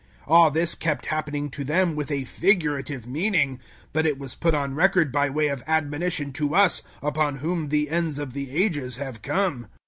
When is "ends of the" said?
7.87-8.49